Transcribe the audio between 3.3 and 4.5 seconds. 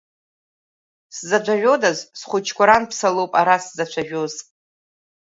ара сзацәажәоз.